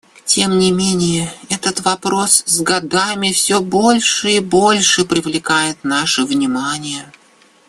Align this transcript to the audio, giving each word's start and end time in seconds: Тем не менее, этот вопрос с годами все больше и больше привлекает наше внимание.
Тем 0.25 0.57
не 0.57 0.71
менее, 0.71 1.31
этот 1.49 1.81
вопрос 1.81 2.41
с 2.47 2.61
годами 2.61 3.31
все 3.33 3.61
больше 3.61 4.31
и 4.31 4.39
больше 4.39 5.05
привлекает 5.05 5.83
наше 5.83 6.25
внимание. 6.25 7.05